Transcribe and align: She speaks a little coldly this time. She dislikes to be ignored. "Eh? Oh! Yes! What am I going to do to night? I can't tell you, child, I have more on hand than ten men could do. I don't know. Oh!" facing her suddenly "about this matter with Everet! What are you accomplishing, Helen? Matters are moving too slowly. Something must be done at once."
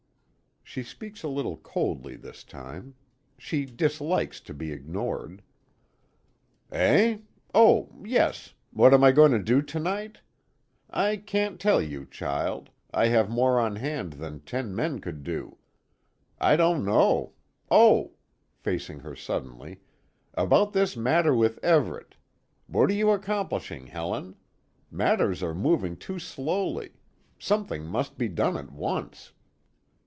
She 0.63 0.83
speaks 0.83 1.21
a 1.21 1.27
little 1.27 1.57
coldly 1.57 2.15
this 2.15 2.45
time. 2.45 2.95
She 3.37 3.65
dislikes 3.65 4.39
to 4.39 4.53
be 4.53 4.71
ignored. 4.71 5.41
"Eh? 6.71 7.17
Oh! 7.53 7.89
Yes! 8.05 8.53
What 8.71 8.93
am 8.93 9.03
I 9.03 9.11
going 9.11 9.33
to 9.33 9.39
do 9.43 9.61
to 9.61 9.79
night? 9.81 10.19
I 10.89 11.17
can't 11.17 11.59
tell 11.59 11.81
you, 11.81 12.05
child, 12.05 12.69
I 12.93 13.07
have 13.07 13.29
more 13.29 13.59
on 13.59 13.75
hand 13.75 14.13
than 14.13 14.43
ten 14.45 14.73
men 14.73 14.99
could 15.01 15.25
do. 15.25 15.57
I 16.39 16.55
don't 16.55 16.85
know. 16.85 17.33
Oh!" 17.69 18.13
facing 18.55 18.99
her 19.01 19.13
suddenly 19.13 19.81
"about 20.35 20.71
this 20.71 20.95
matter 20.95 21.35
with 21.35 21.59
Everet! 21.61 22.15
What 22.67 22.89
are 22.91 22.93
you 22.93 23.09
accomplishing, 23.09 23.87
Helen? 23.87 24.37
Matters 24.89 25.43
are 25.43 25.53
moving 25.53 25.97
too 25.97 26.17
slowly. 26.17 26.91
Something 27.37 27.83
must 27.85 28.17
be 28.17 28.29
done 28.29 28.55
at 28.55 28.71
once." 28.71 29.33